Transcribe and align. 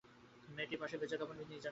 মেয়েটির 0.47 0.79
পাশে 0.81 0.95
ভেজা-কাপড়ে 0.97 1.37
নিজাম 1.41 1.49
সাহেব। 1.53 1.69